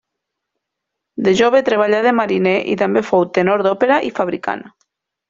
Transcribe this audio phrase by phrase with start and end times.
[1.27, 4.65] De jove treballà de mariner i també fou tenor d’òpera i fabricant.